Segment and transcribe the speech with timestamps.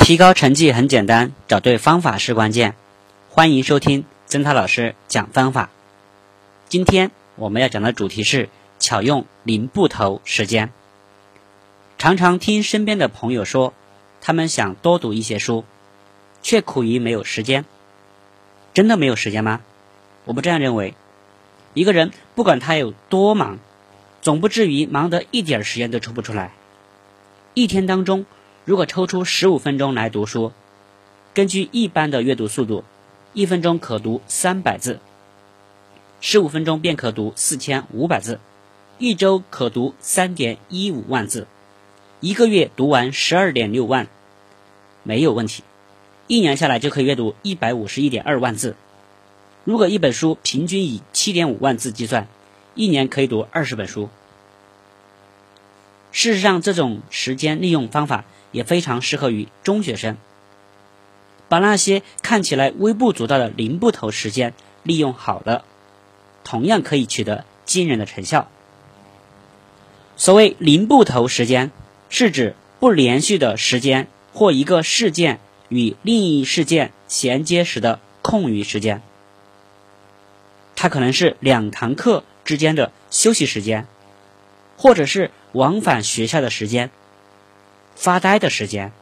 [0.00, 2.74] 提高成绩很简单，找对方法是关键。
[3.28, 5.70] 欢迎收听曾涛老师讲方法。
[6.68, 8.48] 今天我们要讲的主题是
[8.80, 10.72] 巧用零步头时间。
[11.96, 13.72] 常常听身边的朋友说，
[14.20, 15.64] 他们想多读一些书，
[16.42, 17.64] 却苦于没有时间。
[18.74, 19.60] 真的没有时间吗？
[20.24, 20.94] 我不这样认为。
[21.74, 23.58] 一个人不管他有多忙，
[24.22, 26.50] 总不至于忙得一点时间都抽不出来。
[27.54, 28.24] 一天当中，
[28.70, 30.52] 如果抽出十五分钟来读书，
[31.34, 32.84] 根据一般的阅读速度，
[33.32, 35.00] 一分钟可读三百字，
[36.20, 38.38] 十五分钟便可读四千五百字，
[38.96, 41.48] 一周可读三点一五万字，
[42.20, 44.06] 一个月读完十二点六万，
[45.02, 45.64] 没有问题。
[46.28, 48.76] 一年下来就可以阅读一百五十一点二万字。
[49.64, 52.28] 如果一本书平均以七点五万字计算，
[52.76, 54.08] 一年可以读二十本书。
[56.12, 60.16] 事实上，这种时间利用方法也非常适合于中学生。
[61.48, 65.64] 把那些看起来微不足道的零步头时间利用好了，
[66.44, 68.48] 同样可以取得惊人的成效。
[70.16, 71.70] 所谓零步头时间，
[72.08, 79.02] 是指不连续的时间或一个事件与另一事件衔接时的空余时间。
[80.76, 83.86] 它可能是两堂课之间的休息时间，
[84.76, 85.30] 或者是。
[85.52, 86.92] 往返学校的时间，
[88.00, 88.92] 发呆的时间，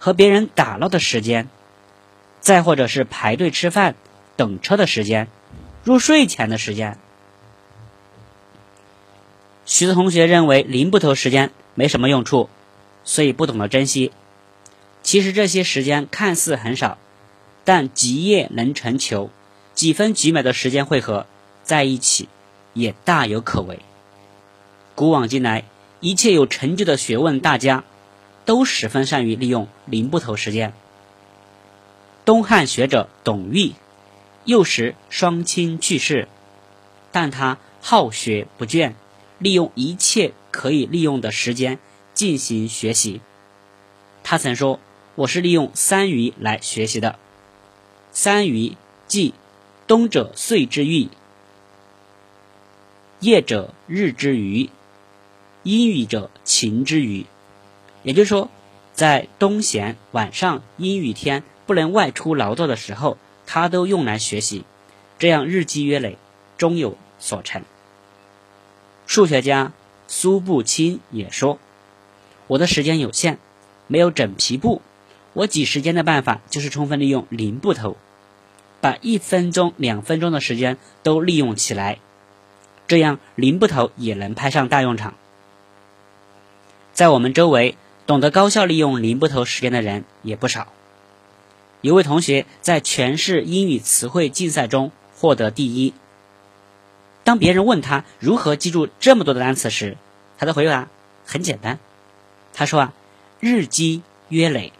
[0.00, 1.48] 和别人打闹的时间，
[2.40, 3.94] 再或者是排队吃饭、
[4.34, 5.28] 等车的时间，
[5.84, 6.98] 入睡前的时间。
[9.64, 12.50] 许多同学认为零步头时间没什么用处，
[13.04, 14.10] 所以不懂得珍惜。
[15.04, 16.98] 其实这些时间看似很少，
[17.64, 19.30] 但几叶能成球，
[19.72, 21.26] 几分几秒的时间汇合
[21.62, 22.28] 在一起，
[22.74, 23.78] 也大有可为。
[24.96, 25.62] 古往今来，
[26.00, 27.84] 一切有成就的学问大家，
[28.50, 30.72] 都十分善于利用零步头时间。
[32.24, 33.74] 东汉学者董珪，
[34.44, 36.26] 幼时双亲去世，
[37.12, 38.94] 但他好学不倦，
[39.38, 41.78] 利用一切可以利用的时间
[42.12, 43.20] 进行学习。
[44.24, 44.80] 他曾说
[45.14, 47.20] ：“我是利用三余来学习的。
[48.10, 49.32] 三余即
[49.86, 51.08] 冬者岁之余，
[53.20, 54.70] 夜者日之余。”
[55.62, 57.26] 阴雨者晴之余，
[58.02, 58.48] 也就是说，
[58.92, 64.64] 在冬闲、晚上、阴雨天不能外出劳作的时候，他都用来学习，
[65.18, 66.16] 这样日积月累，
[66.56, 67.62] 终有所成。
[69.06, 69.72] 数学家
[70.08, 71.58] 苏步青也说
[72.46, 73.38] ：“我的时间有限，
[73.86, 74.80] 没有整皮布，
[75.32, 77.96] 我挤时间的办法就是充分利用零布头，
[78.80, 81.98] 把一分钟、两分钟的时间都利用起来，
[82.86, 85.14] 这样零布头也能派上大用场。”
[86.92, 87.76] 在我们周围，
[88.10, 90.66] 懂得高效利用零步头时间的人也不少。
[91.80, 95.94] 有位同学在全市英语词汇竞赛中获得第一。
[97.22, 99.96] 当别人问他如何记住这么多的单词时，
[100.38, 100.88] 他的回答
[101.24, 101.78] 很简单。
[102.52, 102.92] 他说啊，
[103.38, 104.72] 日积月累，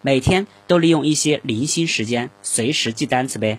[0.00, 3.58] 每天都利用一些零星时间随时记单词呗。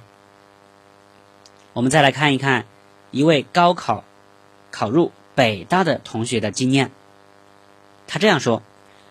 [1.73, 2.65] 我们再来看一看
[3.11, 4.03] 一位高考
[4.71, 6.89] 考入北大的同学的经验。
[8.07, 8.63] 他这样说：“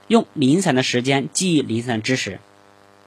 [0.08, 2.40] 用零散的时间记忆零散的知识，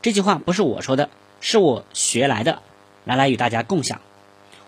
[0.01, 1.09] 这句话不是我说的，
[1.41, 2.61] 是我学来的，
[3.05, 4.00] 拿来与大家共享。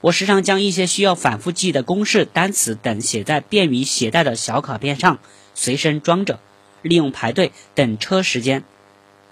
[0.01, 5.19] 我时常将一些需要反复记忆的公式、单词等写在便于携带的小卡片上，
[5.53, 6.39] 随身装着，
[6.81, 8.63] 利用排队等车时间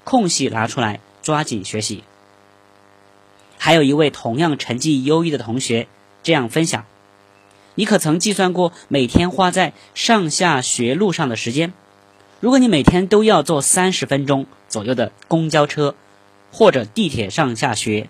[0.04, 2.04] 空隙拿出来抓紧学习。”
[3.58, 5.88] 还有一位同样成绩优异的同学
[6.24, 6.86] 这样分享。
[7.80, 11.72] 你可曾计算过每天花在上下学路上的时间？
[12.42, 15.96] 如果你每天都要坐三十分钟左右的公交车
[16.52, 18.10] 或者地铁上下学，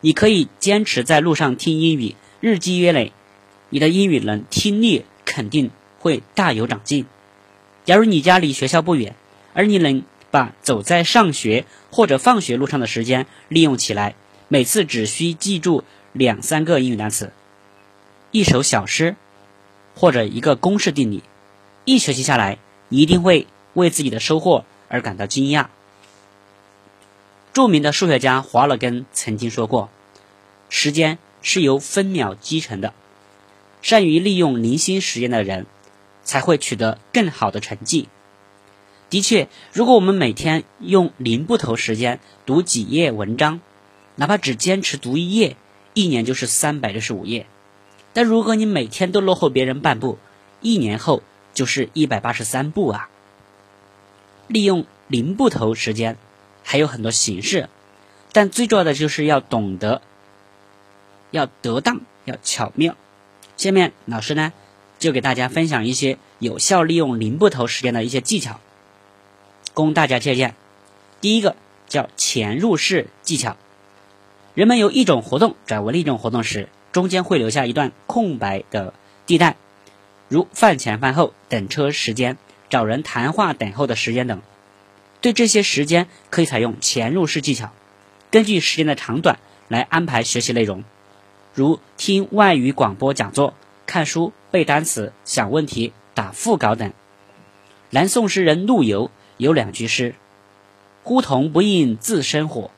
[0.00, 3.12] 你可以坚持在路上听英语，日积月累，
[3.68, 7.04] 你的英语能听力肯定会大有长进。
[7.84, 9.14] 假如你家离学校不远，
[9.52, 14.14] 而你能把走在上学或者放学路上的时间利用起来，
[14.48, 15.84] 每次只需记住
[16.14, 17.30] 两三个英语单词。
[18.30, 19.16] 一首小诗，
[19.94, 21.22] 或者一个公式定理，
[21.86, 22.58] 一学期下来，
[22.90, 25.68] 一定会为自己的收获而感到惊讶。
[27.54, 29.88] 著名的数学家华勒根曾经说过
[30.68, 32.92] ：“时间是由分秒积成的，
[33.80, 35.64] 善于利用零星时间的人，
[36.22, 38.08] 才会取得更好的成绩。”
[39.08, 43.62] 的确，如果我们每天用零不头时间读几页文章，
[44.16, 45.56] 哪怕只坚持读一页，
[45.94, 47.46] 一年就是三百六十五页。
[48.12, 50.18] 但如果你每天都落后别人半步，
[50.60, 51.22] 一年后
[51.54, 53.08] 就是一百八十三步啊！
[54.48, 56.16] 利用零步头时间
[56.64, 57.68] 还有很多形式，
[58.32, 60.02] 但最重要的就是要懂得，
[61.30, 62.96] 要得当，要巧妙。
[63.56, 64.52] 下面老师呢
[64.98, 68.58] 就给大家分享一些有效利用零步头时间的一些技巧，
[69.74, 70.54] 供大家借鉴。
[71.20, 71.56] 第一个
[71.88, 73.56] 叫潜入式技巧，
[74.54, 78.94] 人们由一种活动转为另一种活动时，中间会留下一段空白的
[79.26, 79.56] 地带。
[80.28, 82.36] 如饭前饭后、等车时间、
[82.68, 84.42] 找人谈话等候的时间等，
[85.20, 87.70] 对这些时间可以采用潜入式技巧，
[88.30, 89.38] 根据时间的长短
[89.68, 90.84] 来安排学习内容，
[91.54, 93.54] 如听外语广播讲座、
[93.86, 96.92] 看书、背单词、想问题、打副稿等。
[97.90, 100.14] 南宋诗人陆游有两句诗
[101.04, 102.70] ：“呼童不应自生火，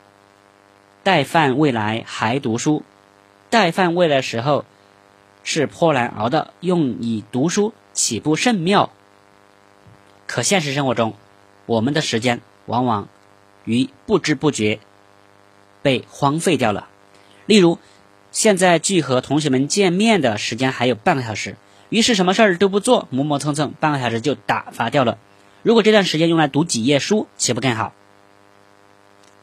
[1.03, 2.83] 待饭未来还读书。”
[3.51, 4.65] 待饭未的时候。
[5.43, 8.91] 是颇难熬的，用以读书岂不甚妙？
[10.27, 11.15] 可现实生活中，
[11.65, 13.07] 我们的时间往往
[13.65, 14.79] 于不知不觉
[15.81, 16.87] 被荒废掉了。
[17.47, 17.79] 例如，
[18.31, 21.55] 现在距和同学们见面的时间还有半个小时，
[21.89, 25.17] 于是什么事儿都不做，磨磨蹭蹭，半个小时就打发掉了。
[25.63, 27.93] 如果这段时间用来读几页书，岂不更好？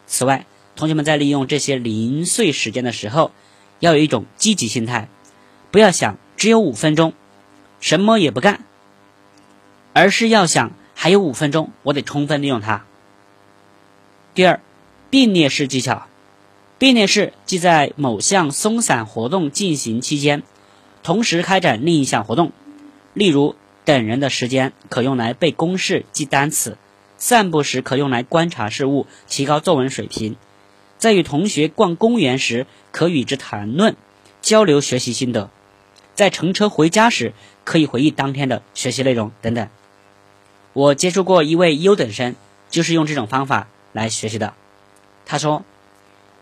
[0.06, 0.46] 此外，
[0.76, 3.32] 同学们在利用这些零碎时间的时候，
[3.80, 5.08] 要有一种积极心态。
[5.70, 7.12] 不要想只有五分钟，
[7.80, 8.64] 什么也不干，
[9.92, 12.84] 而是要想还有五分钟，我得充分利用它。
[14.34, 14.60] 第二，
[15.10, 16.06] 并列式技巧，
[16.78, 20.42] 并列式即在某项松散活动进行期间，
[21.02, 22.52] 同时开展另一项活动。
[23.14, 26.72] 例如，等人的时间可用来背公式、记单词；
[27.16, 30.34] 散步时可用来观察事物、提高作文水平；
[30.98, 33.96] 在与同学逛公园时，可与之谈论、
[34.42, 35.48] 交流学习心得。
[36.14, 37.32] 在乘车回家时，
[37.64, 39.68] 可以回忆当天的学习内容等等。
[40.72, 42.34] 我接触过一位优等生，
[42.68, 44.54] 就是用这种方法来学习的。
[45.24, 45.64] 他说：“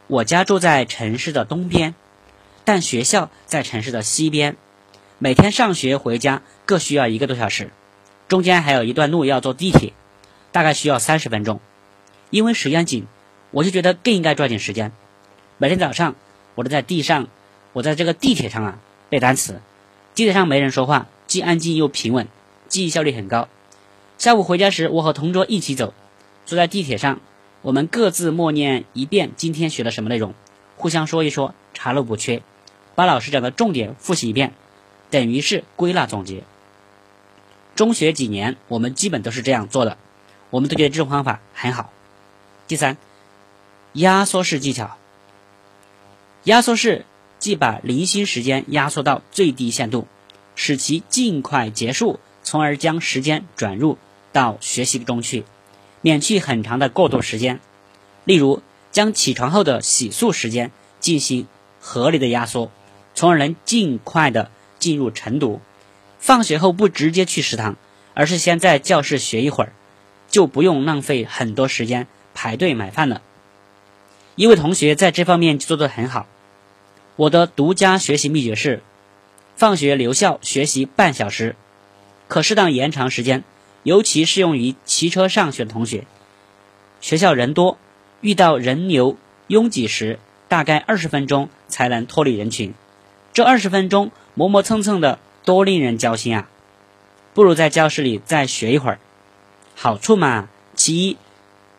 [0.09, 1.95] 我家住在城市的东边，
[2.65, 4.57] 但学校在城市的西边，
[5.19, 7.71] 每天上学回家各需要一个多小时，
[8.29, 9.93] 中间还有一段路要坐地铁，
[10.53, 11.61] 大概需要三十分钟。
[12.31, 13.07] 因为时间紧，
[13.51, 14.93] 我就觉得更应该抓紧时间。
[15.59, 16.15] 每天早上，
[16.55, 17.29] 我都在地上，
[17.73, 18.79] 我在这个地铁上啊。”
[19.09, 19.61] 背单词，
[20.17, 22.27] 地铁上没人说话，既安静又平稳，
[22.67, 23.49] 记忆效率很高。
[24.19, 25.95] 下午回家时，我和同桌一起走，
[26.45, 27.21] 坐在地铁上，
[27.63, 30.35] 我们各自默念一遍今天学了什么内容，
[30.77, 32.43] 互相说一说，查漏补缺，
[32.97, 34.55] 把老师讲的重点复习一遍，
[35.11, 36.43] 等于是归纳总结。
[37.77, 39.99] 中学几年，我们基本都是这样做的，
[40.51, 41.93] 我们都觉得这种方法很好。
[42.67, 42.97] 第三，
[43.97, 44.97] 压缩式技巧，
[46.45, 47.05] 压缩式。
[47.39, 50.07] 即把零星时间压缩到最低限度，
[50.55, 53.99] 使其尽快结束，从而将时间转入
[54.33, 55.45] 到学习中去，
[56.01, 57.61] 免去很长的过渡时间。
[58.25, 61.47] 例如，将起床后的洗漱时间进行
[61.79, 62.73] 合理的压缩，
[63.15, 65.61] 从而能尽快的进入晨读。
[66.19, 67.77] 放学后不直接去食堂，
[68.15, 69.73] 而是先在教室学一会儿，
[70.31, 73.21] 就不用浪费很多时间排队买饭了。
[74.37, 76.27] 一位同学在这方面就做得很好。
[77.17, 78.83] 我的独家学习秘诀是：
[79.57, 81.57] 放学留校学习半小时，
[82.29, 83.45] 可适当延长时间，
[83.83, 86.05] 尤其适用于骑车上学的同学。
[87.01, 87.79] 学校人多，
[88.21, 89.17] 遇到人流
[89.47, 92.75] 拥挤时，大概二十分钟才能脱离人群。
[93.33, 96.49] 这二十分钟磨磨蹭蹭的，多令人焦心啊！
[97.33, 98.99] 不如在教室里再学一会儿。
[99.75, 101.17] 好处嘛，其一，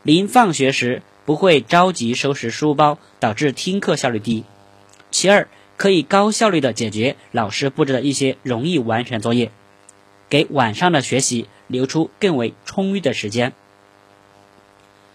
[0.02, 4.46] 临放学时不会着急收拾书包，导致听课效率低。
[5.12, 9.52] 其二，可以高效率的解决老师布置的一些容易完成作业，
[10.30, 13.52] 给晚上的学习留出更为充裕的时间。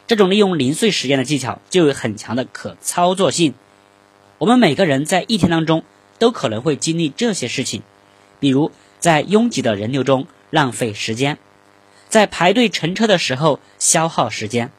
[0.07, 3.55] 这种利用零碎时间的技巧就有很强的可操作性。
[4.37, 5.83] 我们每个人在一天当中
[6.19, 7.83] 都可能会经历这些事情，
[8.39, 11.39] 比如在拥挤的人流中浪费时间，
[12.11, 14.71] 在排队乘车的时候消耗时间，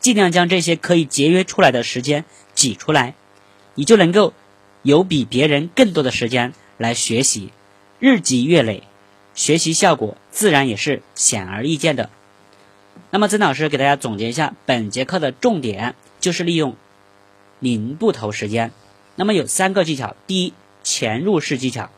[0.00, 2.24] 尽量将这些可以节约出来的时间
[2.54, 3.14] 挤出来。
[3.74, 4.32] 你就能够
[4.82, 7.52] 有比别人更多的时间来学习，
[8.00, 8.82] 日积月累，
[9.34, 12.10] 学习效果自然也是显而易见的。
[13.10, 16.76] 那么曾老师给大家总结一下本节课的重点，就是利用
[17.60, 18.72] 零步头时间。
[19.14, 20.52] 那么有三个技巧：第一，
[20.82, 21.90] 潜入式技巧；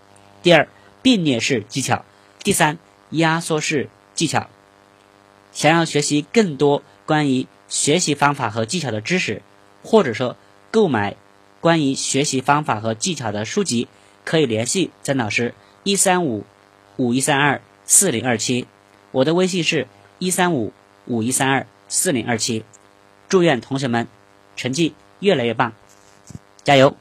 [0.42, 0.68] 第二，
[1.02, 2.04] 并列式技巧；
[2.44, 2.78] 第三，
[3.10, 4.48] 压缩式技巧。
[5.52, 9.40] 想要学习更多关于学习方法和技巧的知识，
[9.82, 10.36] 或者说
[10.70, 11.16] 购买。
[11.62, 13.86] 关于学习方法和技巧的书籍，
[14.24, 16.46] 可以联系曾老师一三五
[16.96, 18.66] 五一三二四零二七，
[19.10, 19.86] 我的微信是
[20.18, 20.72] 一三五
[21.04, 22.64] 五一三二四零二七。
[23.28, 24.08] 祝愿同学们
[24.56, 25.74] 成绩越来越棒，
[26.64, 26.96] 加油！